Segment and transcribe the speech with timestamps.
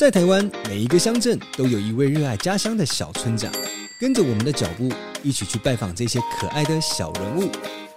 [0.00, 3.52] 在台湾，每一个乡镇都有一位热爱家乡的小村长。
[4.00, 4.90] 跟着我们的脚步，
[5.22, 7.50] 一起去拜访这些可爱的小人物，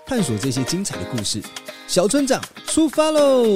[0.06, 1.42] 探索这些精彩的故事。
[1.88, 3.56] 小村长出发喽！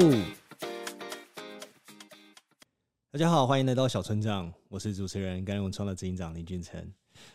[3.11, 6.81] 大家好，欢迎来到小村长，我是主持人甘文创的执行长林俊成。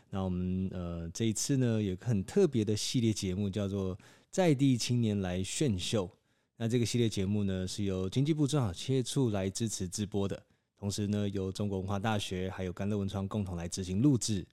[0.09, 3.99] 那我们呃这一次呢，有个很特别的系列节目，叫做
[4.33, 6.11] “在地青年来炫秀”。
[6.57, 10.43] 那这个系列节目呢，是由经济部中小企业处来支持直播的，
[10.83, 14.45] 同时呢，由中国文化大学还有甘乐文创共同来执行录制。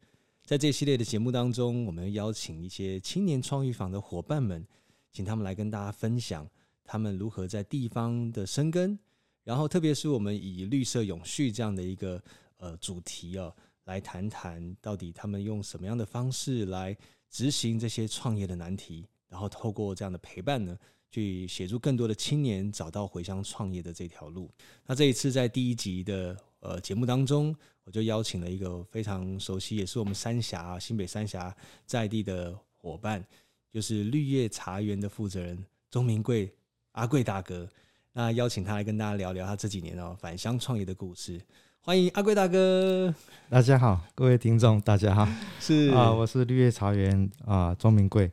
[0.45, 4.63] 在这系列的节目当中，我们邀请一些青年创育坊的伙伴们，
[5.11, 6.47] 请他们来跟大家分享
[6.83, 8.99] 他们如何在地方的生根，
[9.43, 12.21] 然后特别是我们以绿色永续这样的一个
[12.57, 13.51] 呃主题哦，
[13.85, 16.95] 来谈谈到底他们用什么样的方式来
[17.31, 20.77] 执行这些创业的难题，然后透过这样的陪伴呢，
[21.11, 24.49] 去协助更多的青年找到回乡创业的这条路。
[24.85, 27.55] 那这一次在第一集的呃节目当中。
[27.85, 31.51] 我就邀请了一个非常熟悉，也是我们三峡新北三峡
[31.87, 33.25] 在地的伙伴，
[33.71, 35.57] 就是绿叶茶园的负责人
[35.89, 36.53] 钟明贵
[36.91, 37.67] 阿贵大哥。
[38.13, 41.41] 那邀请他来跟大家聊聊他这几年哦返乡创业的故事。
[41.79, 43.11] 欢迎阿贵大哥！
[43.49, 45.27] 大家好，各位听众，大家好。
[45.59, 48.31] 是啊，我是绿叶茶园啊钟明贵。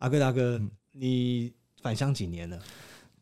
[0.00, 0.60] 阿贵大哥，
[0.92, 1.50] 你
[1.82, 2.60] 返乡几年了？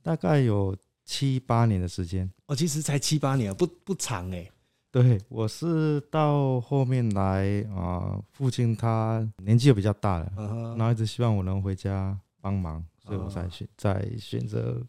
[0.02, 2.30] 大概有七八年的时间。
[2.46, 4.50] 哦，其实才七八年，不不长哎。
[4.90, 10.32] 对，我是到后面来啊，父亲他年纪又比较大了，
[10.78, 14.82] 然后一直希望我能回家帮忙，所以我才选在选择。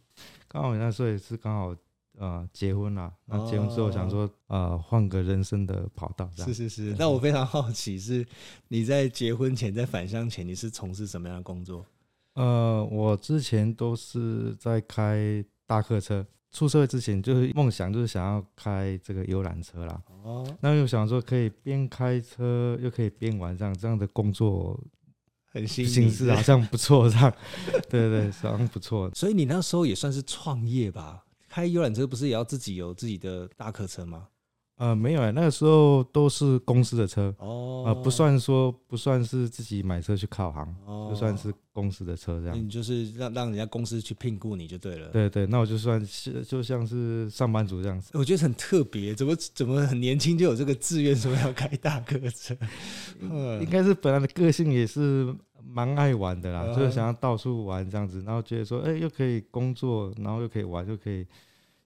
[0.47, 1.75] 刚好那时候也是刚好
[2.17, 6.31] 呃结婚了，那结婚之后想说呃换个人生的跑道。
[6.37, 8.25] 是是是，那我非常好奇，是
[8.69, 11.85] 你在结婚前在返乡前你是从事什么样的工作？
[12.39, 16.25] 呃，我之前都是在开大客车。
[16.51, 20.01] 出社会之前就是梦想，就是想要开这个游览车啦。
[20.23, 24.81] 哦，那又想说可以边开车又可以边玩，这样这样的工作
[25.51, 27.31] 很新形式好像不错，这样
[27.89, 29.11] 对 对对，好像不错。
[29.13, 31.23] 所以你那时候也算是创业吧？
[31.47, 34.27] 开游览车不是也要自己有自己的大客车吗？
[34.79, 40.73] 呃，没有哎，那个时候都是公司的车哦，呃，不算说不算是自己买车去考行，
[41.09, 42.57] 就算是公司的车这样。
[42.57, 45.09] 你就是让让人家公司去聘雇你就对了。
[45.09, 48.09] 对对，那我就算是就像是上班族这样子。
[48.13, 52.55] 我觉得很特别，怎么怎么很年轻就有这个志愿说要开大客车？
[53.59, 61.27] 应该是本来的个性也是蛮爱玩的啦，就是想要到处玩这样子，然后觉得说，哎，又可以工作，然后又可以玩，又可以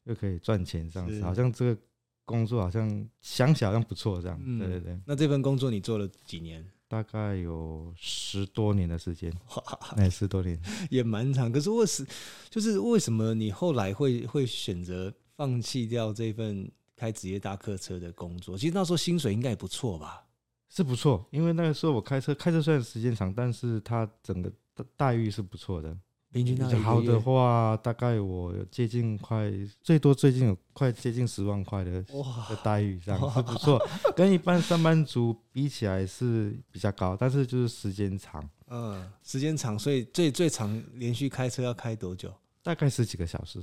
[0.03, 1.81] 又可以赚钱这样子，好像这个。
[2.25, 2.89] 工作好像
[3.22, 5.00] 想想好像不错，这样，对对对。
[5.06, 6.66] 那这份工作你做了几年？
[6.88, 9.34] 大概有十多年的时间，
[9.97, 10.59] 哎，十多年
[10.91, 11.51] 也蛮长。
[11.51, 12.06] 可是为什
[12.50, 18.56] 就是为什么你后来会会选择放弃掉这份开职业大客车的工作？
[18.56, 20.23] 其实那时候薪水应该也不错吧？
[20.69, 24.51] 是不错，因为那个时候我开车开车虽然时间长，但是它整个
[24.95, 25.97] 待遇是不错的。
[26.33, 29.51] 平均好的话，大概我有接近快
[29.83, 33.79] 最多最近有快接近十万块的的待遇，这样是不错。
[34.17, 38.44] 跟一般上班族比起来是比较高，但是就是时间长。
[38.67, 42.33] 嗯，时间长，所以最最长连续开车要开多久？
[42.63, 43.59] 大概十几个小时。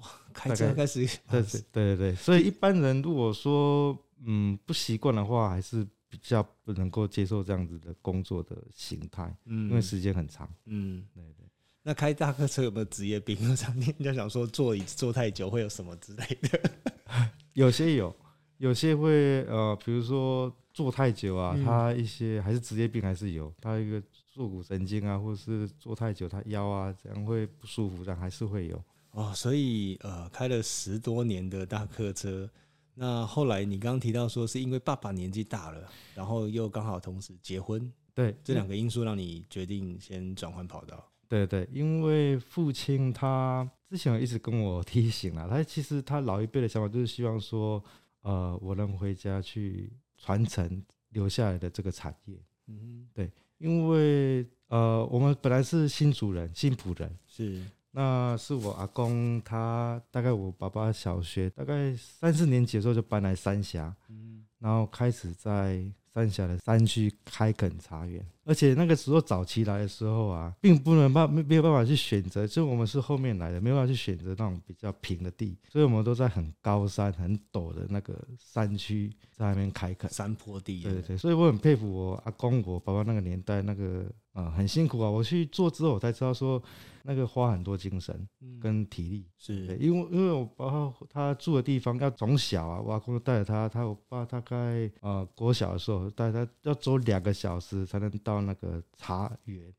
[0.00, 3.94] 哇，开车开始对对对对，所以一般人如果说
[4.24, 10.48] 嗯不习惯的话，还是比较不能够接受这样子的工作的形态，嗯，因为时间很长。
[10.64, 11.47] 嗯，对对。
[11.88, 13.34] 那开大客车有没有职业病？
[13.56, 16.70] 常人家想说坐椅子坐太久会有什么之类的？
[17.54, 18.14] 有些有，
[18.58, 29.32] 有些会呃，比如说坐太久啊，他一些还是职业病还是有，他一个坐骨神经啊，或者是坐太久他腰啊这样会不舒服，这样还是会有哦。
[29.34, 32.46] 所以呃，开了十多年的大客车，
[32.92, 41.02] 那后来你刚刚提到说是因为爸爸年纪大了，然后又刚好同时结婚，对这两个因素让你决定先转换跑道。
[41.28, 47.82] 对对，因为父亲他之前一直跟我 提醒了，他其实他老一辈的想法就是希望说，
[48.22, 52.36] 呃，我能回家去传承留下来的这个产业。
[52.66, 65.82] 嗯，对，因为呃，我们本来是新主人、新浦人，是，那是我阿公，他大概我爸爸小学大概三四年级的时候就搬来三峡，嗯，然后开始在
[66.12, 68.26] 三峡的山区开垦茶园。
[68.48, 80.82] 而且那个时候早期来的时候啊，并不能办没没有办法去选择，就我们是后面来的，没有办法去选择那种比较平的地，所以我们都在很高山、很陡的那个山区在那边开垦山坡地。
[80.82, 85.10] 对对对，所以我很佩服我阿公、我爸爸那个年代那个啊，很辛苦啊。
[85.10, 86.62] 我去做之后，我才知道说。
[87.04, 88.28] 那个花很多精神
[88.60, 99.72] 跟体力，是因为因为我爸他住的地方要从小啊，我阿公带着他，他我爸大概呃国小的时候带他要走两个小时才能到那个茶园，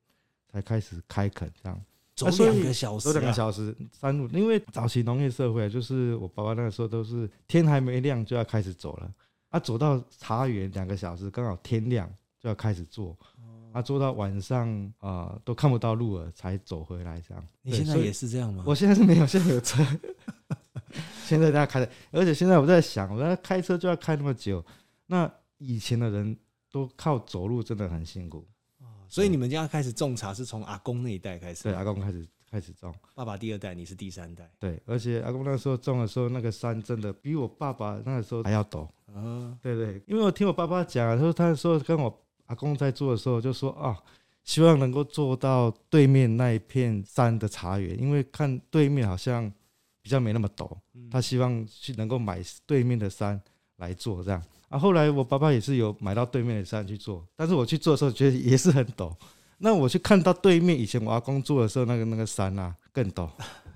[0.52, 1.82] 才开始开垦这样，
[2.16, 9.14] 走两个小时，走两个小时山路，因为早期农业社会就是我爸爸那个时候都是天还没亮就要开始走了，
[9.50, 12.10] 啊走到茶园两个小时刚好天亮
[12.40, 13.18] 就要开始做。
[13.72, 17.48] 啊，做到晚上啊都看不到路了，才走回来这样。
[17.62, 18.64] 你现在也是这样吗？
[18.66, 19.86] 我现在是没有，现在有车。
[21.24, 24.66] 现在大家开的，而且现在我在想，我在开车就要开那么久，
[25.06, 26.36] 那以前的人
[26.72, 28.46] 都靠走路，真的很辛苦。
[29.08, 31.64] 所以你们家开始种茶是从阿公那一代开始？
[31.64, 32.94] 对，阿公开始开始种。
[33.16, 34.50] 爸爸第二代，你是第三代。
[34.60, 38.88] 对，而且阿公那时候种的时候，那个山真的比我爸爸那个时候还要陡。
[39.14, 42.26] 啊，对对，因为我听我爸爸讲，他说他说跟我。
[42.50, 43.96] 阿公在做的时候就说啊，
[44.44, 49.54] 希望能够做到对面那一片山的茶园，因为看对面好像
[50.02, 50.68] 比较没那么陡，
[51.12, 53.40] 他希望去能够买对面的山
[53.80, 54.42] 来做这样。
[54.70, 59.12] 啊，后来我爸爸也是有买到对面的山去做，但是我去做的时候觉得也是很陡。
[59.58, 63.28] 那我去看到对面以前我阿公做的时候那个那个山啊更陡，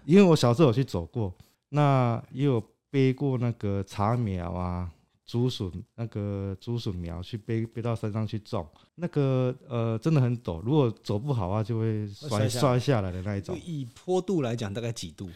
[0.05, 1.33] 因为我小时候有去走过，
[1.69, 4.89] 那也有背过那个茶苗啊。
[5.25, 13.57] 竹笋那个竹笋苗去背背到山上去种，那个呃真的很陡，如果走不好啊，就会摔摔下来的那一种。
[13.65, 15.29] 以坡度来讲，大概几度？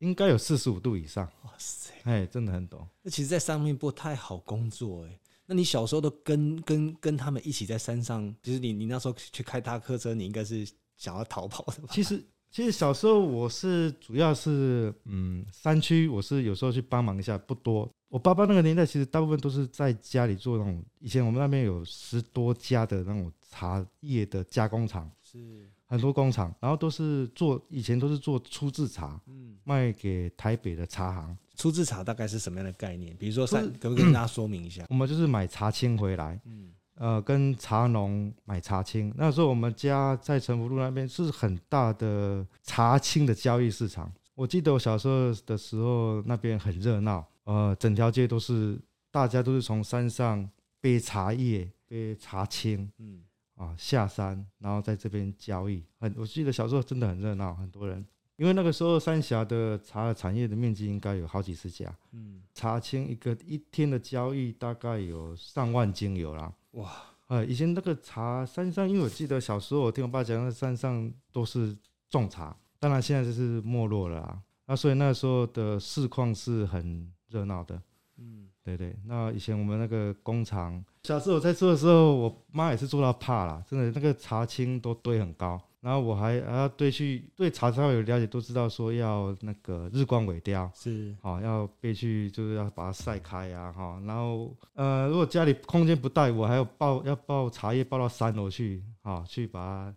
[0.00, 1.24] 应该有四十五度以上。
[1.44, 2.86] 哇塞，哎，真的很懂。
[3.02, 5.18] 那其实，在上面不太好工作哎。
[5.46, 11.88] 那你小时候都跟跟跟他们一起在山上，其实你你那时候去开大客车，你应该是想要逃跑的吧？
[11.90, 17.90] 其实其实小时候我是主要是嗯山区，我是有时候去帮忙一下，不多。
[18.08, 20.84] 我爸爸那个年代，其实大部分都是在家里做那种。
[20.98, 31.36] 以前我们那边有十多家的那种茶叶的加工厂，是很多工厂，然后都是做，以前都是做粗制茶，嗯，卖给台北的茶行。
[31.56, 33.14] 粗制茶大概是什么样的概念？
[33.16, 34.86] 比如说，可不可以跟大家说明一下？
[34.88, 39.12] 我们就是买茶青回来，嗯，呃，跟茶农买茶青。
[39.16, 44.10] 那时候我们家在城福路那边是很大的茶青的交易市场。
[44.36, 47.26] 我记得我小时候的时候，那边很热闹。
[47.44, 50.48] 呃，整条街都是，大家都是从山上
[50.80, 53.20] 背茶叶、背茶青，嗯，
[53.60, 55.84] 啊下山，然后在这边交易。
[55.98, 58.04] 很，我记得小时候真的很热闹，很多人。
[58.36, 66.52] 因为那个时候三峡的茶产业的面积应该有好几十家，嗯，茶青一个一天的交易大概有上万斤有啦。
[66.72, 66.90] 哇，
[67.26, 71.76] 呃，以前那个茶山上，因为我记得小时候我听我爸讲，那山上都是
[72.08, 74.42] 种茶，当然现在就是没落了啊。
[74.66, 77.12] 那所以那时候的市况是很。
[77.30, 77.80] 热闹的，
[78.16, 78.92] 嗯，对对。
[79.04, 93.98] 那以前我们那个工厂，小时候我在做的时候，我妈也是做到怕了，真的那个茶青都堆很高，然后我还还要堆去对茶稍微有了解，都知道说要那个日光萎凋是，好要背去就是要把它晒开呀，哈。
[94.06, 99.94] 然后呃，如果家里空间不大，我还要抱要抱茶叶抱到三楼去，好去把它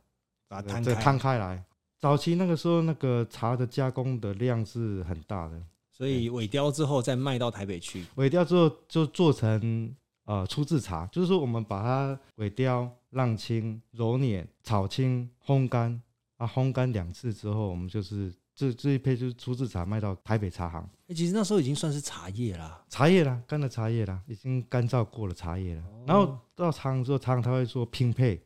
[0.48, 1.64] 把它摊开摊开来。
[2.00, 5.62] 早期那个时候那个茶的加工的量是很大的。
[5.92, 9.94] 所以尾雕之后再卖到台北去，尾雕之后就做成
[10.26, 16.02] 呃初制茶，就是说我们把它尾雕、浪青、揉捻、炒青、烘干
[16.38, 20.82] 啊，烘干两次之后，我们就是这这一批就是初制茶卖到台北茶行。
[21.08, 25.84] 哎，其实那时候已经算是茶叶啦，茶叶啦，干的茶叶啦，已经干燥过了茶叶了。
[26.06, 28.42] 然后到茶行之后，茶行他会做拼配。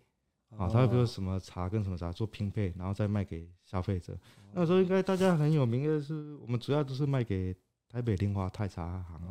[0.58, 4.18] 啊，他会比如什么茶跟什么茶做拼配，然后再卖给消费者。
[4.54, 7.54] 那时候应该大家很有名的是，我们主要都是卖给
[7.92, 9.22] 台北林华泰茶行。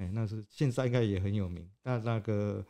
[0.00, 1.68] 哦，哎，那是现在应该也很有名。
[1.82, 2.64] 那那个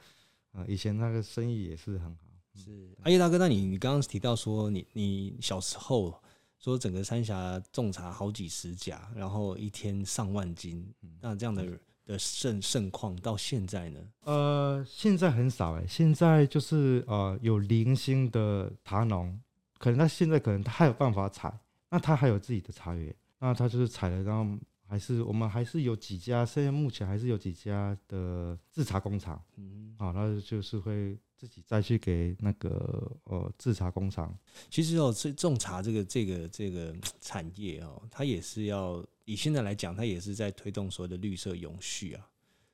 [0.53, 2.25] 呃，以前那个生意也是很好。
[2.55, 6.21] 是，阿叶大哥，那你你刚刚提到说，你你小时候
[6.59, 11.79] 说整个三峡种茶好几十家，然后一天上万斤，那这样的。
[12.07, 14.01] 的盛盛况到现在呢？
[14.25, 19.39] 呃，现在很少哎，现在就是呃有零星的茶农，
[19.79, 21.57] 可能他现在可能他还有办法采，
[21.89, 24.59] 那他还有自己的茶园，那他就是采了，然后
[24.90, 31.16] 还是我们还是有几家，现在目前还是有几家的制茶工厂，嗯，好，那就是会。
[31.40, 34.38] 自己再去给那个呃制茶工厂。
[34.68, 42.28] 其实哦，这种茶这个这个这个产业哦，它也是要以现在来讲，它也是在推动所谓的绿色永续啊。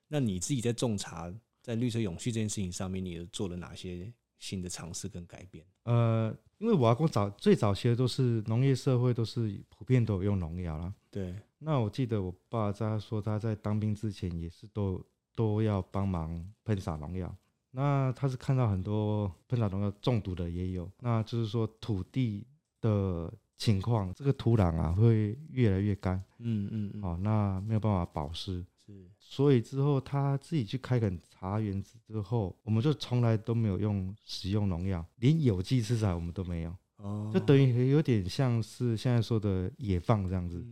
[0.09, 1.33] 那你自己在种茶，
[1.63, 5.65] 在绿色永续这件事情上面，你做了哪些新的尝试跟改变？
[5.85, 10.93] 呃，因为我阿公早最早期的都是农业社会，都是普遍都有用农药啦。
[11.09, 11.33] 对。
[11.59, 17.35] 那我记得我爸在说他在当兵之前也是都都要帮忙喷洒农药。
[17.71, 22.47] 那他是看到很多喷洒农药中毒的也有，那就是说土地
[22.81, 26.23] 的情况，这个土壤啊会越来越干。
[26.39, 27.03] 嗯嗯。
[27.03, 28.65] 哦，那没有办法保湿。
[28.87, 29.11] 是。
[29.19, 36.75] 所以之后他自己去开垦茶园子之后，我们就从来都没有用使用农药，连有机食材我们都没有。
[36.97, 40.65] 哦，就等于有点像是现在说的野放这样子。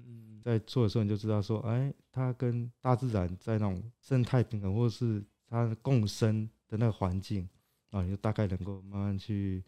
[0.44, 7.48] 在做的时候你就知道说，哎，它跟大自然在那种生态平衡，或者是它共生的那个环境
[7.90, 9.64] 啊，你就大概能够慢慢去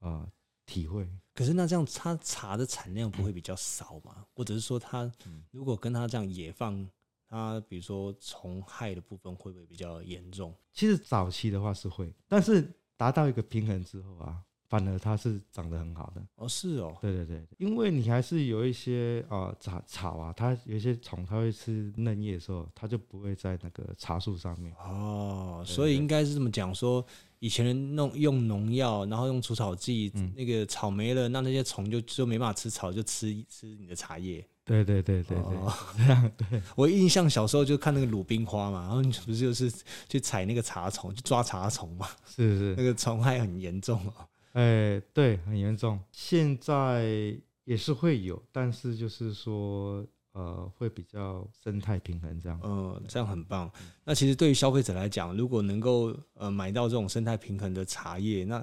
[0.00, 0.28] 啊
[0.66, 1.08] 体会。
[1.32, 4.26] 可是那这样，它茶的产量不会比较少吗？
[4.34, 5.08] 或者是说，它
[5.52, 6.88] 如果跟它这样野放？
[7.28, 10.54] 它比如说虫害的部分会不会比较严重？
[10.72, 16.22] 其实早期的话是会，但是达到一个平衡之后啊，反而它是长得很好的。
[16.36, 24.72] 哦，是哦，对对对，因为你还是有一些啊草草啊，它有一些虫，它会吃嫩叶的时候，它就不会在那个茶树上面。
[24.74, 27.04] 哦，所以应该是这么讲说，
[27.38, 34.44] 以前人弄用农药，然后用除草剂，那个草没了，那那些虫就就没办法吃草，就吃吃你的茶叶。
[34.64, 35.56] 对对对对对，
[35.96, 36.60] 这样对。
[36.74, 39.72] 我印象小时候就看那个鲁冰花嘛，然后你不是就是
[40.08, 44.26] 去采那个茶虫，去抓茶虫嘛，是是，那个虫害很严重哦。
[44.56, 46.00] 哎，对，很严重。
[46.10, 52.58] 现在也是会有，但是就是说，呃，会比较生态平衡这样。
[52.64, 53.70] 嗯，这样很棒。
[54.02, 58.58] 那其实对于消费者来讲，如果能够呃买到这种生态平衡的茶叶，那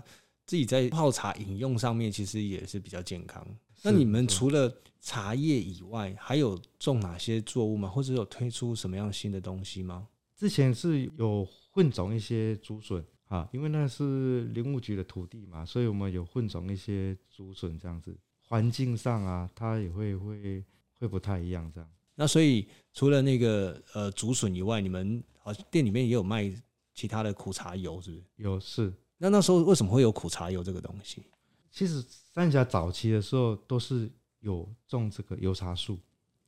[0.48, 3.46] 自己在泡茶饮用上面其实也是比较健康。
[3.84, 7.88] 那你们除了茶叶以外，还有种哪些作物吗？
[7.88, 10.08] 或者有推出什么样新的东西吗？
[10.36, 18.16] 之前是有混种一些竹笋啊，因为那是林务局的土地嘛，所以我们有混种一些竹笋这样子。
[18.48, 20.63] 环境上啊，它也会会
[21.00, 21.90] 会不太一样这样。
[22.13, 26.54] 那所以除了那个呃竹笋以外，你们好像店里面也有卖
[26.94, 28.24] 其他的苦茶油，是不是？
[28.36, 28.94] 有是。
[29.18, 31.24] 那那时候为什么会有苦茶油这个东西？
[31.72, 34.12] 其实三峡早期的时候都是
[34.42, 35.98] 有种这个油茶树，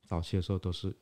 [0.06, 0.96] 早期的时候都是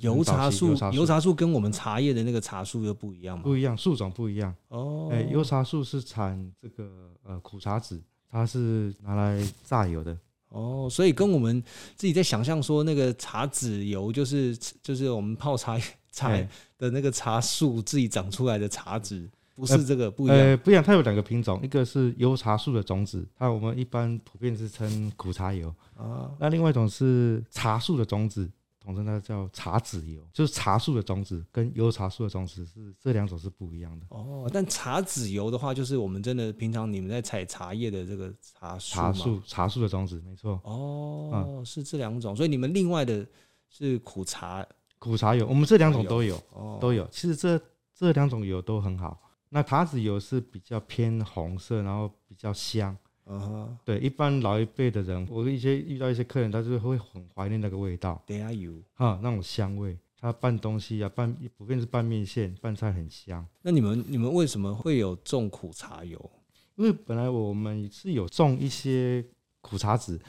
[0.00, 0.74] 油茶树。
[0.92, 3.42] 油茶树跟我们茶叶的那个茶树又不一样吗？
[3.42, 4.54] 不一样，树种不一样。
[4.68, 10.16] 哦，哎，油茶树是产这个呃苦茶籽，它是拿来榨油的。
[10.48, 11.62] 哦，所以跟我们
[11.94, 15.78] 自己在想象说那个茶籽油就是就是我们泡茶
[16.10, 16.30] 茶
[16.78, 19.28] 的那个茶树自己长出来的茶籽。
[19.56, 20.84] 不是这个不一样，呃，不一样。
[20.84, 26.30] 它有两个品种，一个是油茶树的种子，它我们一般普遍是称苦茶油啊。
[26.38, 28.50] 那另外一种是茶树的种子，
[28.86, 34.06] 统称它叫茶籽油，就是茶树的种子跟油茶树的种子是这两种是不一样的。
[34.10, 40.60] 哦，但茶籽油的话，就是我们真的平常你们在采茶叶的这个茶树茶树茶树的种子，没错。
[40.62, 43.26] 哦，是这两种，所以你们另外的
[43.68, 44.64] 是苦茶
[45.00, 46.40] 苦茶油，我们这两种都有，
[46.80, 47.06] 都有。
[47.08, 47.60] 其实这
[47.92, 49.20] 这两种油都很好。
[49.48, 52.96] 那茶籽油是比较偏红色，然后比较香。
[53.26, 58.22] 嗯，对，一般老一辈的人，我一些遇到一些客人，他就会很怀念那个味道。
[58.26, 63.46] 等下油哈，那种香味，他拌东西啊，拌普遍是拌面线、拌菜很香。
[63.62, 66.30] 那你们你们为什么会有种苦茶油？
[66.76, 69.24] 因为本来我们是有种一些
[69.60, 70.20] 苦茶籽，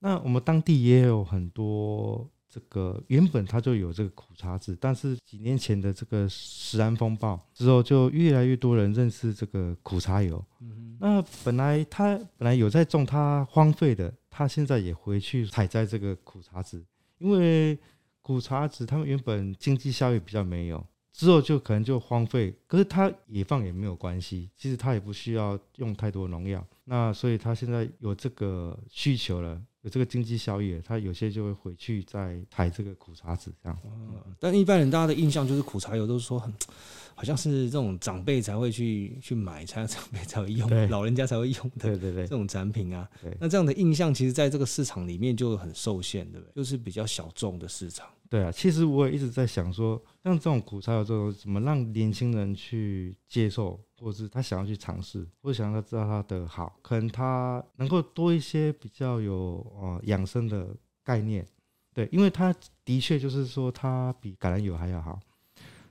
[0.00, 2.28] 那我们当地也有很多。
[2.52, 10.44] 这个原本它就有这个苦茶籽，但是几年前的这个食安风暴之后，就越来越多人认识这个苦茶油。
[10.60, 16.84] 嗯，那本来他本来有在种，他荒废的，他现在也回去采摘这个苦茶籽，
[17.16, 17.78] 因为
[18.20, 22.54] 苦茶籽他们原本经济效益比较没有，之后就可能就荒废。
[22.66, 26.62] 可是它野放也没有关系，其实它也不需要用太多农药。
[26.84, 29.58] 那所以他现在有这个需求了。
[29.82, 33.78] 有这个经济效益，他有些就会回去再采这个苦茶籽这样。
[34.38, 36.52] 但一般人大家的印象就是苦茶油都是说很，
[37.16, 41.80] 好像是这种长辈才会去去买，才长辈才会用，老人家才会用的。
[41.80, 43.08] 对对对，这种产品啊，
[43.40, 46.52] 那这样的印象其实在这个市场里面就很受限，对不对？
[46.54, 48.06] 就是比较小众的市场。
[48.32, 60.74] 对啊，其实我也一直在想说，像这种苦茶油这种，怎么让年轻人去接受，或者是他想要去尝试，或者想要知道它的好，可能他能够多一些比较有呃养生的
[61.04, 61.46] 概念。
[61.92, 62.54] 对，因为它
[62.86, 65.20] 的确就是说它比橄榄油还要好，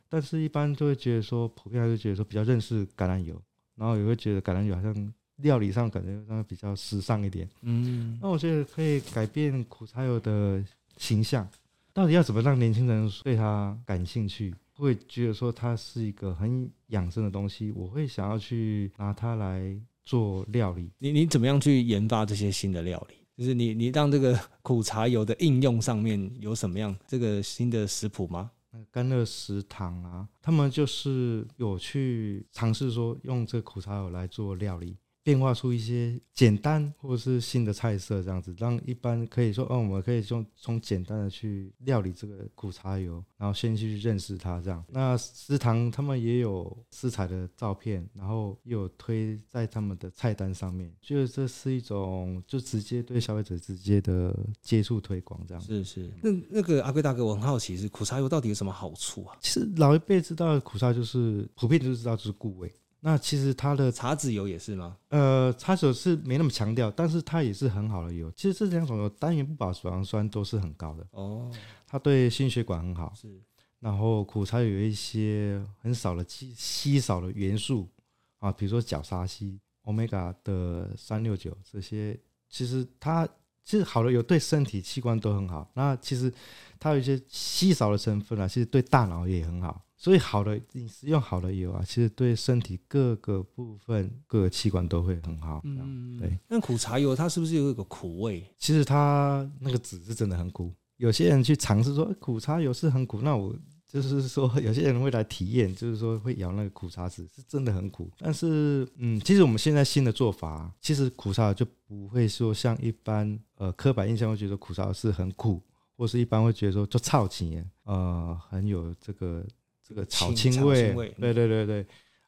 [0.10, 3.40] 但是一般就会觉得说，普遍还是觉得说比较认识橄榄油，
[3.76, 7.48] 然后也会觉得橄榄油好像料理上感觉上比较时尚一点。
[7.62, 10.66] 嗯，那我觉得可以改变苦茶油的
[10.98, 11.48] 形象。
[11.94, 14.54] 到底要怎么让年轻人对它感兴趣？
[14.76, 20.90] 会觉得说它是一个很养生的东西，我会想要去拿它来做料理。
[20.98, 23.16] 你你怎么样去研发这些新的料理？
[23.38, 28.52] 就是你你让这个苦茶油的应用上面有什么样这个新的食谱吗？
[28.90, 34.96] 甘乐食堂啊，他们就是有去尝试说用这个苦茶油来做料理。
[35.24, 44.84] 变化出一些简单或者是新的菜色，这样子让一般可以说，哦，我们可以从从简单的去料理这个苦茶油，然后先去认识它，这样。
[44.90, 55.62] 那食堂他们也有食材的照片，然后又有推在他们的菜单上面，就是这是一种就直接对消费者直接的接触推广，这样。
[55.62, 56.10] 是是。
[56.24, 59.38] 那那个阿贵大哥，我很好奇，是苦茶油到底有什么好处啊？
[59.40, 62.72] 其实老一辈知道的苦茶就是普遍就知道就是固味。
[63.04, 64.96] 那其实它的茶籽油也是吗？
[65.10, 68.32] 呃，茶籽油是没那么强调，但是它也是很好的油。
[68.34, 71.52] 其实这两种油单元不饱脂肪酸都是很高的哦，
[71.88, 73.12] 它对心血管很好。
[73.16, 73.42] 是，
[73.80, 77.90] 然后苦茶有一些很少的稀稀少的元素
[78.38, 82.16] 啊，比如说角鲨烯、omega 的三六九这些，
[82.50, 83.28] 其实它
[83.66, 85.68] 其实好的油对身体器官都很好。
[85.74, 86.32] 那其实
[86.80, 89.84] 它有一些稀少的成分啊，其实对大脑也很好。
[90.02, 95.62] 所以好的你食用好的油啊，其实对身体各个部分、各个器官都会很好。
[95.64, 96.36] 嗯，对。
[96.48, 98.44] 那苦茶油它是不是有一个苦味？
[98.58, 100.74] 其实它那个籽是真的很苦。
[100.98, 103.56] 有些人去尝试说苦茶油是很苦，那我
[103.88, 108.10] 就是说 有些人会来体验，就是说会咬那个苦茶籽，是真的很苦。
[108.18, 115.62] 但是，嗯，其实我们现在新的做法，其实苦茶就不会说像一般呃刻板印象会觉得苦茶是很苦，
[115.96, 119.46] 或是一般会觉得说就超级，呃，很有这个。
[119.92, 121.86] 这个草青味，对对对对，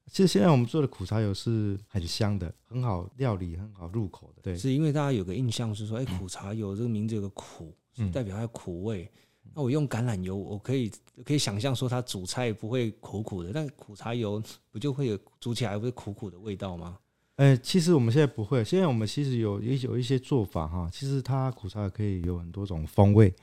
[0.08, 4.42] 其实现在我们做的苦茶油是很香的，很好料理，很好入口的。
[4.42, 7.74] 对，是因为大家有个印象是说，哎，苦茶油这个名字有个苦，
[8.12, 9.10] 代表它苦味。
[9.56, 10.92] 那我用橄榄油，我可以
[11.24, 16.98] 可以想象说它煮菜不会苦苦的，但苦茶油不就会有煮起来会苦苦的味道吗？
[17.38, 23.34] 哎，其实我们现在不会，现在我们其实有也有一些做法哈，其实它苦茶可以有很多种风味，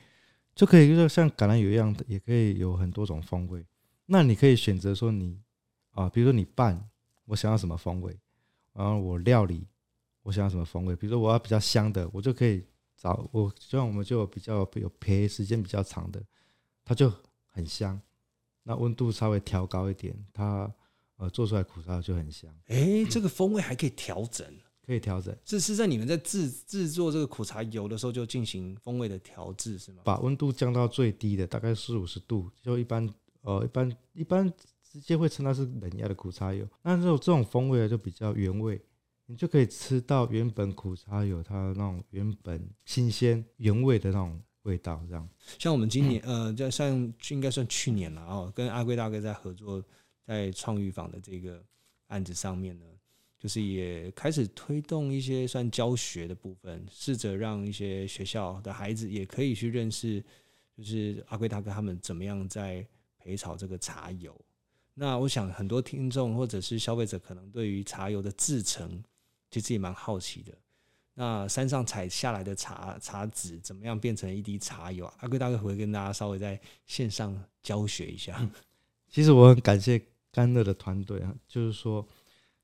[0.53, 3.65] 就可以就像橄榄油一样，也可以有很多种风味。
[4.05, 5.39] 那你可以选择说你
[5.91, 6.89] 啊，比如说你拌，
[7.25, 8.17] 我想要什么风味，
[8.73, 9.67] 然后我料理，
[10.23, 10.95] 我想要什么风味。
[10.95, 12.65] 比如说我要比较香的，我就可以
[12.97, 16.21] 找我，就像我们就比较有陪时间比较长的，
[16.83, 17.11] 它就
[17.47, 18.01] 很香。
[18.63, 20.69] 那温度稍微调高一点，它
[21.17, 22.53] 呃做出来苦茶就很香。
[22.67, 24.45] 哎，这个风味还可以调整，
[24.85, 25.35] 可以调整。
[25.45, 30.01] 是是在你们在制制作这个苦茶油的时候就进行风味的调制是吗？
[30.05, 33.09] 把温度降到最低的，大概四五十度，就一般。
[33.41, 34.51] 哦，一般一般
[34.83, 38.79] 直接会称它是冷压的苦茶油，那这种这种风味就比较原味，
[39.25, 45.03] 你就可以吃到原本苦茶油它那种原本新鲜原味的那种味道。
[45.07, 45.27] 这样，
[45.57, 49.83] 像我们今年呃，在像应该算去年了哦，跟阿贵大哥在合作
[50.25, 51.63] 在创育坊的这个
[52.07, 52.85] 案子上面呢，
[53.39, 60.23] 就是也开始推动一些算教学的部分，试着让一些学校的孩子也可以去认识，
[60.77, 62.85] 就是阿贵大哥他们怎么样在。
[63.23, 64.35] 培炒这个茶油，
[64.95, 69.03] 那我想很多听众或者是消费者可能对于茶油的制成，
[69.51, 70.51] 其实也蛮好奇的。
[71.13, 75.05] 那山上采下来的茶茶籽怎么样变成一滴茶油？
[75.19, 78.49] 阿贵大哥会跟大家稍微在线上教学一下。
[79.07, 82.05] 其实我很感谢甘乐的团队啊，就是说，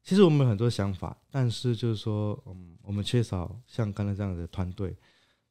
[0.02, 4.96] 其实我们有很多想法，但是就是说，嗯，我们缺少像甘乐这样的团队，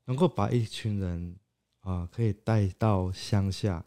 [0.06, 1.36] 能够把一群人
[1.82, 3.84] 啊，可以带到乡下。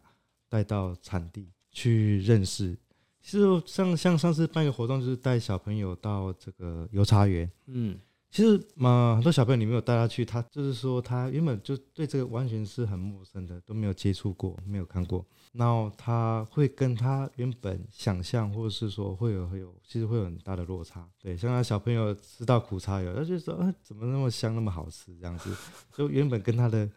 [0.50, 2.76] 带到产地去认识，
[3.22, 7.48] 其实像像上次办一个活动，就是带小朋友到这个油茶园。
[7.66, 7.96] 嗯，
[8.30, 15.24] 其实嘛，很多小朋友你没有带他去，他就是说他原本就对这个完全是很陌生的，都没有接触过，没有看过。
[15.52, 21.08] 然后他会跟他原本想象，或者是说会有会有，其实会有很大的落差。
[21.22, 25.54] 对，像他小朋友吃到苦茶油，他就说啊，怎么那么香，那么好吃这样子，
[25.94, 26.90] 就原本跟他的。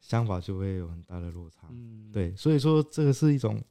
[0.00, 3.62] 想法就会有很大的落差，嗯，对，所以说这个是一种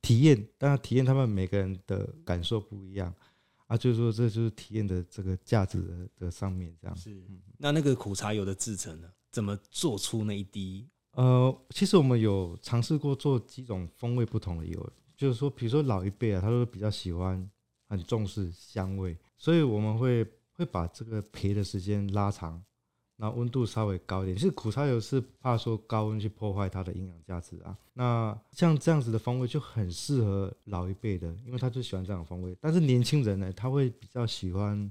[0.00, 3.12] 体验，当然体验他们每个人的感受不一样
[3.66, 6.96] 啊，就是说这就是体验的这个价值的的上面这样。
[6.96, 7.22] 是，
[7.58, 9.10] 那那个苦茶油的制成呢？
[9.30, 10.88] 怎么做出那一滴？
[11.12, 17.50] 呃，其实我们有尝试过做几种风味不同的油，就是说，比如说老一辈啊，他都比较喜欢
[17.88, 22.62] 很重视香味，所以我们会会把这个培的时间拉长。
[23.20, 27.76] 那温度稍微高一点，其实苦茶油是怕说高温去破坏它的营养价值啊。
[27.92, 32.56] 那像这样子的风味就很适合老一辈的，因为他就喜欢这样风味。
[32.62, 34.90] 但是年轻人呢，他会比较喜欢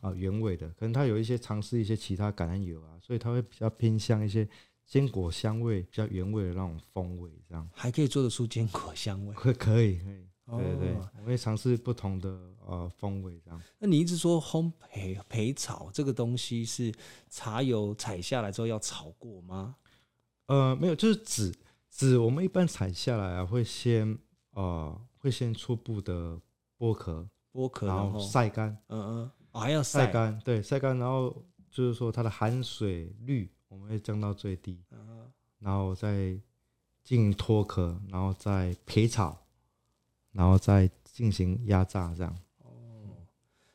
[0.00, 4.48] 啊原味的，可能他有一些尝试一些其他橄榄油啊，所以他会比较偏向一些
[4.86, 7.28] 坚果香味、比较原味的那种风味。
[7.48, 9.34] 这样还可以做得出坚果香味？
[9.34, 10.24] 可可以可以。
[10.46, 12.28] 对对对，我会尝试不同的
[12.66, 13.60] 呃风味这样。
[13.78, 16.92] 那你一直说烘焙焙炒这个东西是
[17.30, 19.76] 茶油采下来之后要炒过吗？
[20.46, 21.54] 呃，没有，就是籽
[21.88, 24.18] 籽，我们一般采下来啊，会先
[24.50, 26.38] 呃会先初步的
[26.78, 31.34] 剥壳，剥壳然后晒干，嗯嗯，还要晒干，对，晒干，然后
[31.70, 36.38] 就是说它的含水率我们会降到最低，嗯，然后再
[37.02, 39.38] 进行脱壳，然后再焙炒。
[40.34, 42.38] 然后再进行压榨，这样。
[42.64, 42.68] 哦，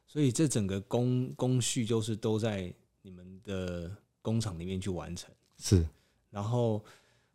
[0.05, 3.89] 所以这整个工工序就是都在你们的
[4.21, 5.31] 工厂里面去完成。
[5.57, 5.83] 是。
[6.29, 6.83] 然后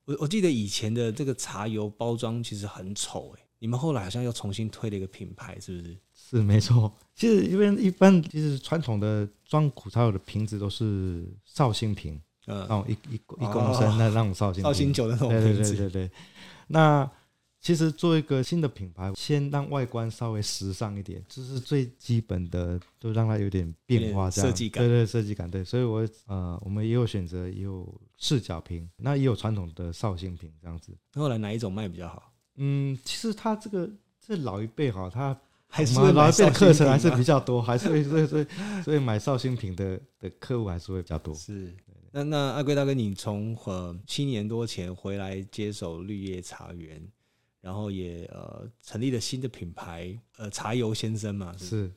[0.04, 5.96] 我我记得以前的这个茶油包装其实很丑哎，你们后来好像又重新推了一个品牌，是不是？
[6.12, 6.92] 是没错。
[7.14, 12.14] 其实因为一般其实传统的装苦茶油的瓶子都是绍兴瓶，
[12.46, 16.10] 嗯，那种一一一公升的那种绍兴绍兴酒的那种瓶子，对对对对。
[16.68, 17.10] 那
[17.64, 24.50] 其实做一个新的品牌，先让外观稍微时尚一点，这是最基本的，都让它有点变化，这样。
[24.50, 25.64] 设计感，对对，设计感对。
[25.64, 30.92] 所以，我呃，我们也有选择，也有视角屏，那也有传统的绍兴瓶这样子。
[31.14, 32.34] 后来哪一种卖比较好？
[32.56, 35.34] 嗯，其实他这个这老一辈哈，他
[35.66, 38.46] 还是老一辈的课程还是比较多，还是会所以所以
[38.84, 41.34] 所以买绍兴瓶的的客户还是会比较多。
[41.34, 41.74] 是。
[42.12, 47.02] 那那阿贵大哥，你从呃七年多前回来接手绿叶茶园。
[47.64, 51.90] 然后也呃成立了新的品牌，呃茶油先生嘛是。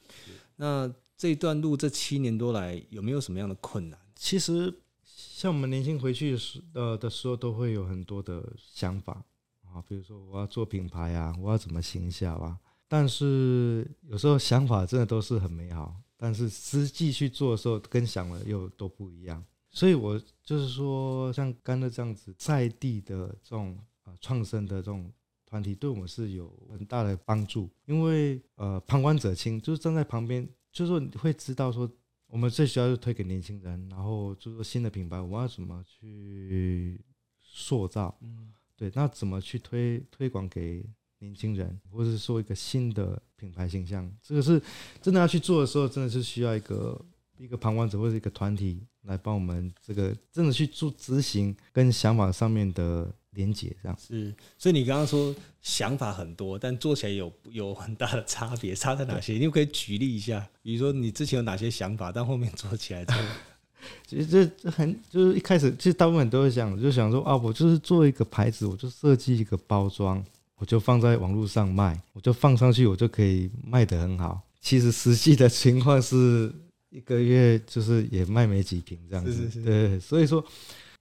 [0.55, 3.99] 那这段路这七年多来有没有什么样的困难？
[4.15, 9.21] 其实像我们年轻回去的时呃的时候，都会有很多的想法
[9.65, 12.57] 啊，比如说我要做品牌啊，我要怎么行销啊。
[12.87, 19.43] 但是有时候想法真的都是很美好，但是实际去做的时候，跟想了又都不一样。
[19.69, 25.11] 所以我就是说，像甘乐这样子在地的这种啊创生的这种。
[25.49, 31.89] 团体对我们是有很大的帮助，因为呃，旁观者清，就是站在旁边，就是说你会知道说，
[32.27, 36.99] 我们最需要是推给年轻人，然后就是说新的品牌，我们要怎么去
[37.39, 40.85] 塑造，嗯，对，那怎么去推推广给
[41.19, 44.61] 年轻人，或者是说一个新的品牌形象，这个是
[45.01, 47.05] 真的要去做的时候，真的是需要一个
[47.37, 53.15] 一个旁观者或者一个团体来帮我们这个真的去做执行跟想法上面的。
[53.37, 59.35] 连接这样是，所以你刚刚说想法很多，但做起来有有很大的差别，差在哪些？
[59.35, 63.05] 你可以举例一下，比如说你之前有哪些想法，但后面做起来，
[64.07, 70.21] 其实这这很就是一开始，其实大部分都会想，就想说啊，我就是做一个牌子，我就设计一个包装，
[70.55, 74.41] 我就放在网络上卖，我就放上去，我就可以卖得很好。
[74.59, 76.51] 其实实际的情况是
[76.89, 80.43] 一个月就是也卖没几瓶这样子，对，所以说。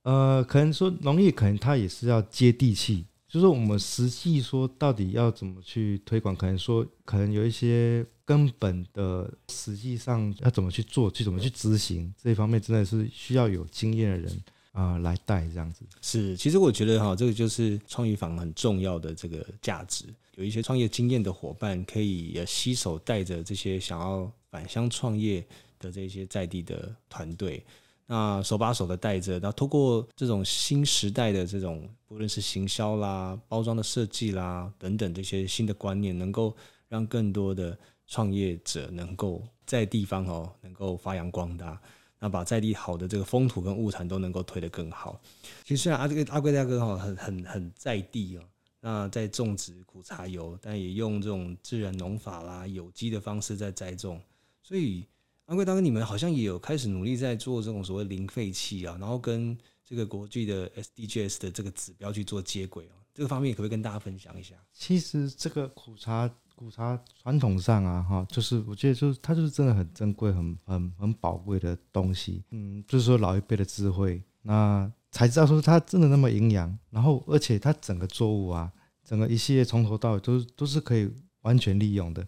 [0.06, 15.84] 呃，可能说农业，可能它也是要接地气，就是我们实际说到底要怎么去推广，可能说可能有一些根本的，实际上要怎么去做，去怎么去执行这一方面，真的是需要有经验的人啊来带这样子。
[16.00, 20.04] 是，其实我觉得哈，这个就是创意坊很重要的这个价值，
[20.36, 25.44] 有一些创业经验的伙伴可以携手带着这些想要返乡创业
[25.80, 27.60] 的这些在地的团队。
[28.08, 36.56] 那手把手的带着，然后通过这种新时代的这种，不论是行销啦、包装的设计啦等等这些新的观念，能够
[36.88, 41.80] 让更多的创业者能够在地方哦，能够发扬光大，
[42.20, 45.20] 那把在地好的这个风土跟物产都能够推得更好。
[45.64, 48.42] 其实虽然阿这个阿贵大哥哈很很很在地哦，
[48.80, 54.20] 那在种植苦茶油，但也用这种自然农法啦、有机的方式在栽种，
[54.62, 55.04] 所以。
[55.46, 62.98] 安贵大哥，你们好像也有开始努力在做这种所谓零废弃啊，然后跟这个国际的 SDGs 的这个指标去做接轨哦。
[63.14, 64.56] 这个方面可不可以跟大家分享一下？
[64.72, 72.42] 其实这个苦茶，苦茶传统上啊，哈，就是我觉得就是它就是真的很珍贵、很很很宝贵的东西。
[72.50, 78.72] 嗯，就是说老一辈的智慧，那才知道说它真的那么营养，然后而且它整个作物啊，
[79.04, 81.08] 整个一系列从头到尾都都是可以
[81.42, 82.26] 完全利用的。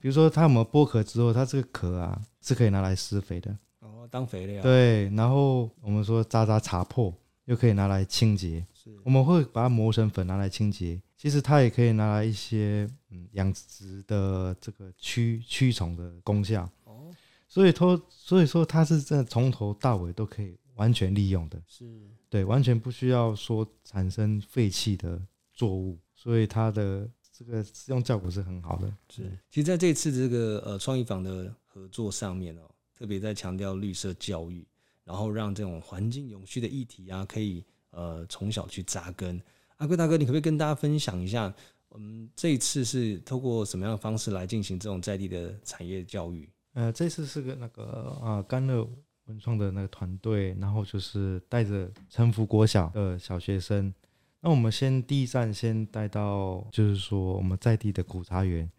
[0.00, 4.62] 比如说，它有没有剥壳之后，它这个壳啊是可以拿来施肥的哦，当肥料。
[4.62, 7.12] 对，然后我们说渣渣茶粕
[7.44, 8.66] 又可以拿来清洁，
[9.04, 11.00] 我们会把它磨成粉拿来清洁。
[11.16, 17.10] 其实它也可以拿来一些嗯养殖的这个驱驱虫的功效哦。
[17.48, 25.20] 所以说，所以说它是真的从头到尾都可以完全利用的，是对，完全不需要说产生废弃的
[25.52, 27.08] 作物，所以它的。
[27.38, 28.92] 这个使用效果是很好的。
[29.08, 32.62] 是，其实在这次这个呃创意坊的合作上面哦，
[32.96, 34.66] 特别在强调绿色教育，
[35.04, 39.40] 然后让这种环境永续的议题啊，可以呃从小去扎根。
[39.76, 41.54] 阿贵大哥，你可不可以跟大家分享一下，
[41.90, 46.50] 我们这一次是透过什么样的方式来进行这种在地的产业教育？
[46.72, 48.84] 呃，这次是个那个啊，甘乐
[49.26, 53.94] 文创的那个团队，然后就是带着城福国小的小学生。
[54.40, 58.70] 那我们先第一站先带到，就是说我们在地的苦茶园，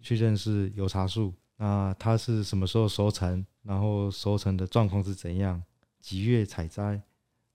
[0.00, 1.34] 去认识油茶树。
[1.56, 3.44] 那它是什么时候收成？
[3.62, 5.62] 然后收成的状况是怎样？
[6.00, 7.02] 几月采摘？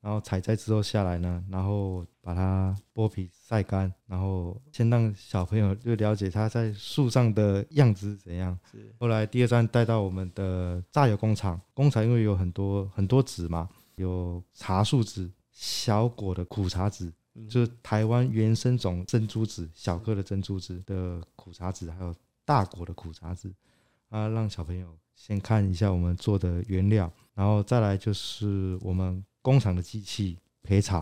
[0.02, 8.60] 然后采摘之后下来呢，然后把它剥皮晒干，然后先让小朋友就了解它在树上的样子是怎样。
[9.00, 17.14] 后来第二站带到我们的榨油工厂，工厂因为有很多很多籽嘛，有茶树籽、小果的苦茶籽，
[17.50, 22.16] 就是台湾原生种珍珠子、小颗的珍珠子的苦茶籽，还有
[22.46, 23.54] 大果的苦茶籽。
[24.10, 29.24] 啊，让小朋友先看一下我们做的原料，然后再来就是我们。
[29.44, 31.00] 工厂的机器焙炒，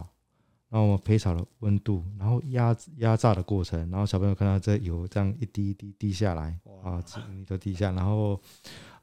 [0.68, 8.42] 然后我们焙炒的温度，然后压压榨的过程，然后小朋友看到这油这样一滴一滴滴下来，啊，你都滴下，然后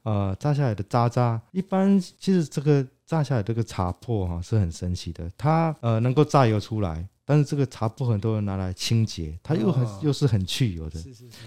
[0.03, 10.99] 呃榨下来的渣渣，一般其实这个榨下来这个茶粕哈是很神奇的，它呃能够榨油出来，但是这个茶布很多人拿来清洁，它又很又是很去油的，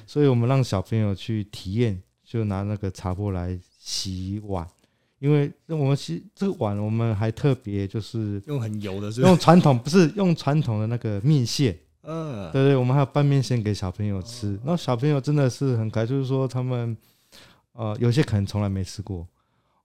[0.06, 4.64] 所以我们让小朋友去体验，就拿那个茶布来洗碗。
[5.18, 16.96] 因为那我们洗这个碗，我们还特别就是用很油的，用传统不是用传统的那个面线， 嗯，对对，我们还有拌面线给小朋友吃，然后小朋友真的是很可爱，就是说他们
[17.72, 19.26] 呃有些可能从来没吃过，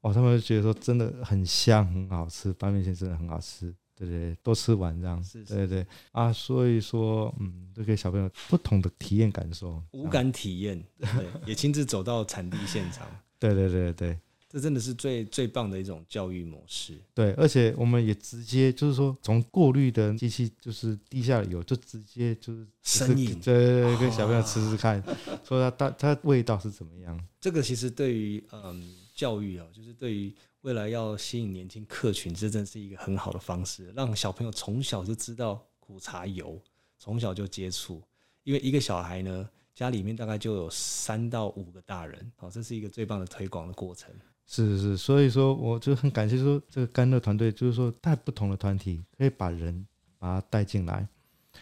[0.02, 5.86] 哦，他们就觉得说真的很香很好吃，拌面线真的很好吃，对对，多吃完这样，对对。
[6.12, 11.10] 啊，所以说嗯，都给小朋友不同的体验感受，无感体验，对，
[11.46, 13.08] 也亲自走到产地现场，
[13.40, 14.20] 对对对对。
[14.50, 16.94] 这真的是最最棒的一种教育模式。
[17.14, 25.04] 对，而且我们也直接就是说，从过滤的机器就是地下油，就直接就是生饮，对，跟小朋友吃吃看，
[25.44, 27.20] 说它它它味道是怎么样。
[27.42, 30.34] 这个其实对于嗯教育啊，就是对于
[30.68, 36.62] 未来要吸引年轻客群，这真是一个很好的方式，让小朋友从小就知道苦茶油，
[37.00, 38.04] 从小就接触。
[38.44, 44.14] 因为一个小孩呢，家里面大概就有三到五个大人，好，这是一个最棒的推广的过程。
[44.46, 49.88] 是是是，所以说我就很感谢说这个甘乐团队，就是说带不同的团体，可以把人
[50.20, 51.08] 把他带进来，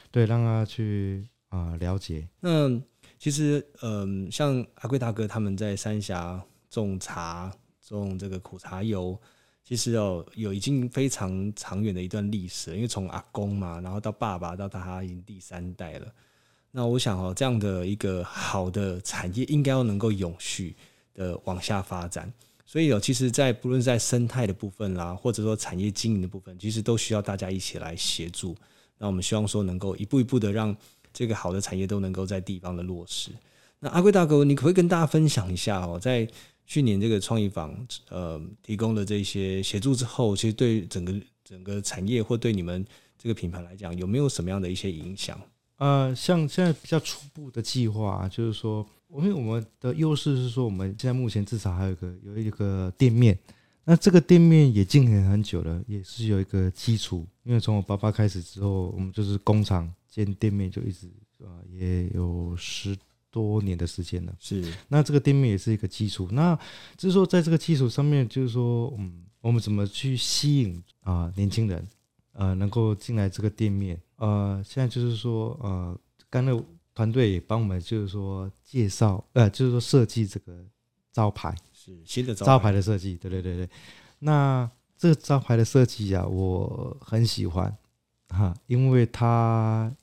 [0.09, 2.27] 对，让他去啊了解。
[2.39, 2.67] 那
[3.19, 7.55] 其实嗯，像阿贵大哥他们在三峡种茶、
[7.89, 9.19] 种这个苦茶油，
[9.63, 16.07] 其实哦有已经非常长远的一段历史，因为从阿公嘛，然后到爸爸到他已经第三代了。
[16.71, 20.75] 那我想哦，这样的一个好的产业，应该要能够永续
[21.13, 22.31] 的往下发展。
[22.65, 28.55] 所以哦，其实，在不论在生态的部分啦，或者说产业经营的部分，其实都需要大家一起来协助。
[28.97, 30.75] 那我们希望说，能够一步一步的让
[31.13, 33.31] 这个好的产业都能够在地方的落实。
[33.79, 36.27] 那阿贵大哥，你可不可以跟大家分享一下哦，在
[36.65, 37.75] 去年这个创意坊
[38.09, 42.85] 呃提供的这些协助之后，其实对整个整个产业或对你们
[43.17, 45.39] 这个品牌来讲，有没有什么样的一些影响？
[45.77, 48.85] 呃，像现在比较初步的计划，就是说。
[49.17, 53.37] 因为我们的优势是说，我们现在目前至少还有一个有一个店面，
[53.85, 57.25] 那这个店面也经营很久了，也是有一个基础。
[57.43, 61.07] 因为从我爸爸开始之后，我们就是工厂兼店面，就一直
[61.39, 62.97] 啊也有十
[63.35, 64.33] 多年的时间了。
[64.39, 66.29] 是，那这个店面也是一个基础。
[66.31, 66.57] 那
[66.95, 71.85] 就是说，在这个基础上面，就是说，嗯，我们怎么去吸引啊年轻人，
[72.31, 73.99] 呃，能够进来这个店面？
[74.15, 76.65] 呃，现在就是说，呃，刚才。
[76.95, 80.63] 团队也帮我们，就是说介绍，呃，就是说设计这个
[81.11, 83.69] 招牌，是新的招牌的设计，对对对对。
[84.19, 87.77] 那这个招牌的设计啊，我很喜欢
[88.29, 89.93] 哈，因为它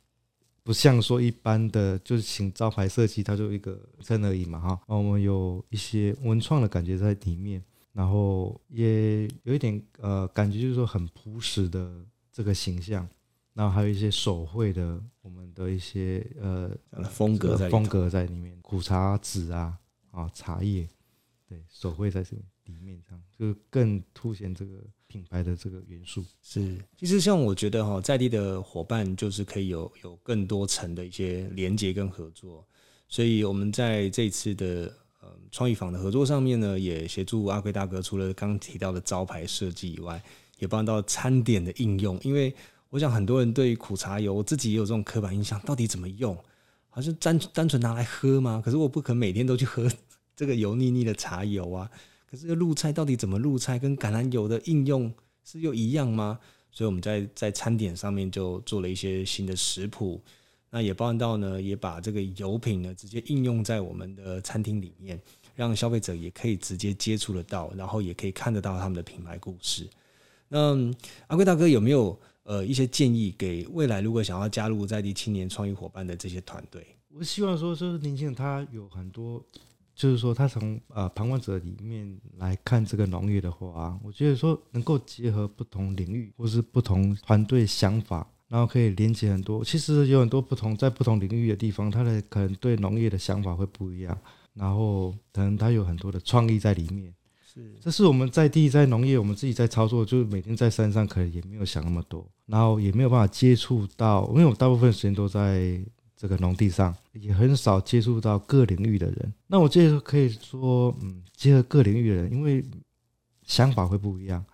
[0.63, 4.81] 不像说一般的，就是请招牌设计，它就一个称而已嘛哈。
[4.87, 13.09] 我们有一些文创的感觉在里面，然后也有一点呃，感觉就是说很朴实的这个形象。
[13.55, 16.71] 然后还有一些手绘的，我们的一些呃
[17.11, 19.79] 风格在风格在里面，苦茶籽啊
[20.11, 20.89] 啊茶叶，
[21.47, 26.25] 对手绘在这里面这样，就更凸显这个品牌的这个元素。
[26.43, 32.67] 是，其实像我觉得哈，在地的伙伴就是可以有有更多层的一些连接跟合作，
[33.09, 40.23] 所以我们在这次的呃创意坊的合作上面呢，也协助阿贵大哥，除了刚提到的招牌设计以外，
[40.59, 42.55] 也帮到餐点的应用，因为。
[42.93, 46.37] 我想很多人对于苦茶油，我自己也有这种刻板印象，到底怎么用？
[46.91, 48.61] 好像单单纯拿来喝吗？
[48.63, 49.91] 可是我不可能每天都去喝
[50.37, 51.91] 这个油腻腻的茶油啊。
[52.33, 53.79] 可是这个露菜到底怎么露菜？
[53.79, 55.13] 跟橄榄油的应用
[55.45, 56.39] 是又一样吗？
[56.71, 60.19] 所以我们在在餐点上面就做了一些新的食谱，
[60.71, 65.21] 那也包含到呢，也把这个油品呢直接应用在我们的餐厅里面，
[65.55, 69.87] 让消费者也可以直接接触得到，然后也可以看得到他们的品牌故事。
[70.49, 70.75] 那
[71.27, 76.97] 阿贵大哥有没有呃一些建议给未来如果想要加入在地青年创意伙伴的这些团队？
[77.15, 79.45] 我希望说，就是年轻人他有很多，
[79.95, 88.27] 就是说他从呃旁观者里面来看这个农业的话，我觉得说能够结合不同领域或是不同团队想法。
[88.49, 94.15] 然后可以连接很多，其实有很多不同在不同领域的地方，他的可能对农业的想法会不一样，
[94.53, 97.15] 然后可能他有很多的创意在里面。
[97.43, 105.83] 是，这是我们在地在农业，我们自己在操作，就是每天在山上，可能也没有想那么多，然后也没有办法接触到，因为我大部分时间都在
[106.23, 109.35] 这个农地上，也很少接触到各领域的人。
[109.49, 112.65] 那我这可以说，嗯，结合各领域的人，因为
[113.45, 114.45] 想法会不一样，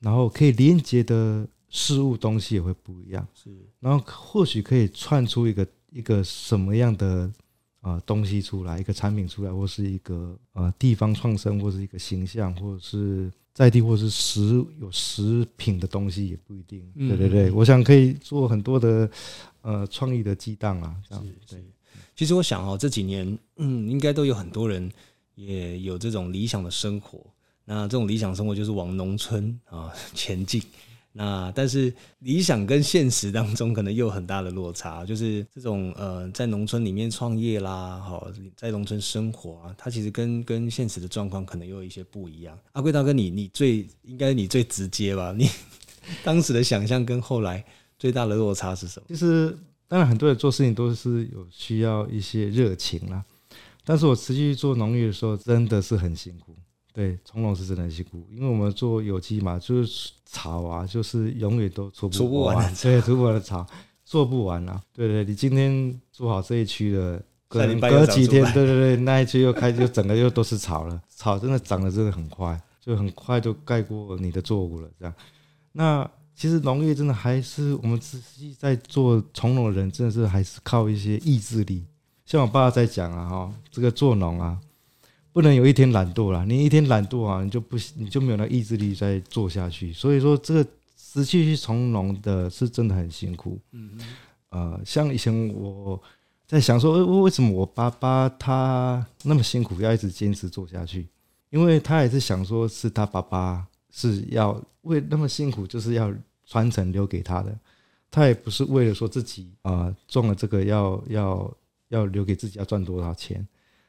[0.00, 1.46] 然后可以连接的。
[1.76, 3.50] 事物东西也会不一样，是，
[3.80, 7.28] 然后或许可以串出一个一个什么样的
[7.80, 16.88] 啊东西出来，一个产品出来，或是一个呃地方创生，或是一个形象，或者是在地，或是食有食品的东西也不一定。
[16.96, 19.10] 对对对，我想可以做很多的
[19.64, 21.60] 呃创意的激荡啊，这样对。
[22.14, 24.88] 其实我想哦，这几年嗯，应该都有很多人
[25.34, 27.18] 也有这种理想的生活，
[27.64, 30.62] 那这种理想生活就是往农村啊 前进。
[31.16, 42.58] 那但是理想跟现实当中可能又有很大的落差，就是这种呃在农村里面创业啦，好在农村生活啊，它其实跟跟现实的状况可能又有一些不一样。
[42.72, 45.32] 阿贵大哥，你你最应该你最直接吧？
[45.32, 45.48] 你
[46.24, 47.64] 当时的想象跟后来
[47.98, 49.06] 最大的落差是什么？
[49.08, 53.24] 其实当然很多人做事情都是有需要一些热情啦，
[53.84, 56.54] 但是我持续做农业的时候真的是很辛苦。
[56.92, 63.66] 对，从容是真的很辛苦，因为我们做有机嘛，就是草啊，就是永远都除不完，对，除不完的草，
[64.04, 64.80] 做不完啊。
[64.92, 71.02] 对对，你今天做好这一区的，隔隔几天，对对对，那一区又开， 就整个又都是草了。
[71.08, 74.88] 草真的长得真的很快，就很快就盖过你的作物了。
[74.96, 75.12] 这样，
[75.72, 81.84] 那其实农业真的还是我们仔细在做从农的人，真的是还是靠一些意志力。
[82.26, 84.58] 像我爸在讲啊，哈，这个做农啊。
[85.32, 89.92] 不能有一天懒惰了，你一天懒惰啊，你就不你就没有那意志力再做下去。
[89.92, 93.58] 所以说，这个持续去从农的是真的很辛苦。
[93.72, 93.98] 嗯
[94.50, 96.00] 呃，像以前我
[96.46, 101.08] 在想说，为为什么我爸爸他那么辛苦，要一直坚持做下去？
[101.50, 106.12] 因为他也是想说，是他爸爸是要为那么辛苦，就是要
[106.44, 107.56] 传承留给他的。
[108.10, 111.56] 他也不是为了说自己啊中了这个要要
[111.90, 113.46] 要留给自己要赚多少钱。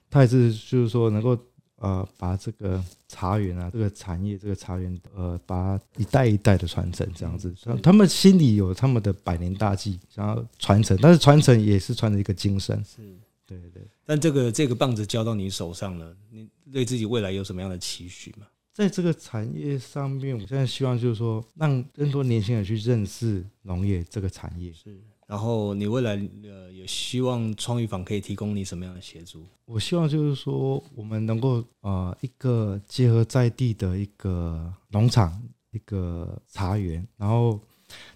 [0.10, 1.38] 他也是，就是说能够
[1.78, 7.54] 呃把这个茶园啊，这个产业，这个茶园呃，把一代一代的传承这样子。
[7.82, 12.82] 他们心里有他们的百年大计，想要传承，但是传承也是传承一个精神。
[12.86, 13.02] 是，
[13.48, 13.84] 对对。
[14.06, 18.46] 但这个这个棒子交到你手上了，你对自己未来有什么样的期许吗？
[18.76, 24.74] 在这个产业上面，我现在希望就是说，让更多年轻人去认识农业这个产业。
[24.74, 25.02] 是。
[25.28, 29.46] 然后你未来呃也希望创意坊可以提供你什么样的协助？
[29.64, 37.58] 我希望就是说我们能够呃一个结合在地的一个农场一个茶园，然后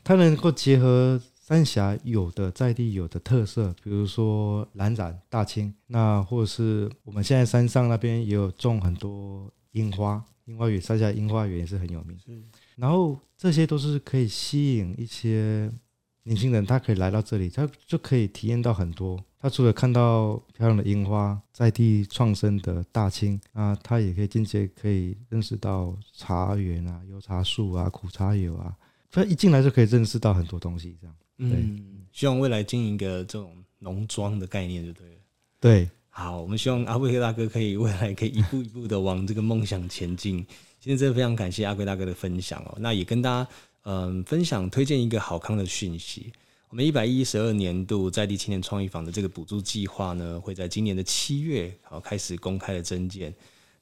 [0.04, 12.18] 它能够结合三峡有的在地有的特色，比如说蓝染大青，那或者是我们现在山上那边也有种很多樱花，樱花园三峡樱花园也是很有名，
[12.76, 15.72] 然后这些都是可以吸引一些。
[16.24, 19.18] 年轻人他可以来到这里，他就可以体验到很多。
[19.40, 28.76] 他除了看到漂亮的樱花，在地创生的大青，啊他也可以间接可以认识到茶园啊、油茶树啊、苦茶油啊。
[29.10, 31.16] 他一进来就可以认识到很多东西，这样。
[31.38, 35.16] 嗯，希望未来经营一个这种农庄的概念就对了。
[35.60, 40.45] 对，好，我们希望阿贵大哥可以未来可以一步一步的往这个梦想前进。
[40.82, 43.49] 今天真的非常感谢阿贵大哥的分享哦，那也跟大家。
[43.84, 46.34] 嗯，分享推荐一个好康的讯息。
[46.67, 53.34] 我们一百一十二年度在地青年创意坊的这个补助计划呢，会在今年的七月好开始公开的征件。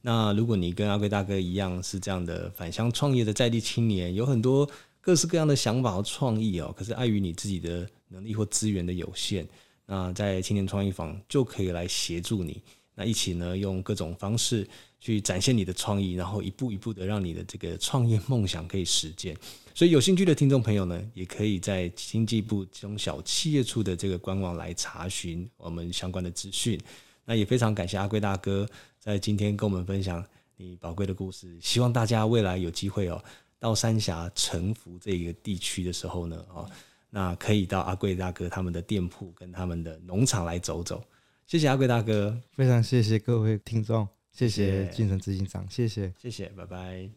[0.02, 4.69] 那如果你跟阿贵大哥一样是这样的返乡创业的在地青年，有很多
[5.02, 9.45] 各式各样的想法和创意哦，可是碍于你自己的能力或资源的有限，
[9.88, 12.62] 那在青年创意坊就可以来协助你，
[12.93, 14.67] 那一起呢用各种方式
[15.00, 19.36] 去展现你的创意，然后一步一步的让你的这个创业梦想可以实践。
[19.73, 26.79] 所以有兴趣的听众朋友呢，也可以在经济部中小企业处的这个官网来查询我们相关的资讯。
[27.23, 28.67] 那也非常感谢阿贵大哥
[29.00, 30.25] 在今天跟我们分享
[30.56, 31.58] 你宝贵的故事。
[31.62, 33.23] 希望大家未来有机会哦，
[33.60, 36.69] 到三峡城福这个地区的时候呢，哦，
[37.18, 41.04] 那可以到阿贵大哥他们的店铺跟他们的农场来走走。
[41.48, 47.10] 谢谢阿贵大哥，非常谢谢各位听众，谢谢精神执行长，谢谢，谢谢，拜拜。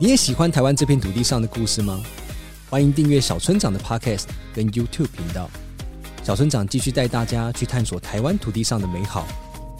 [0.00, 2.02] 你也喜欢台湾这片土地上的故事吗？
[2.68, 5.48] 欢迎订阅小村长的 Podcast 跟 YouTube 频道。
[6.24, 9.24] 小村长继续带大家去探索台湾土地上的美好，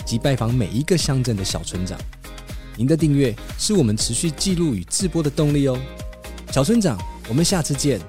[0.07, 1.99] 及拜访每一个乡镇的小村长。
[2.77, 5.77] 您的订阅是我们持续记录与直播的动力哦。
[6.53, 6.97] 小村长，
[7.29, 8.01] 我们下次见。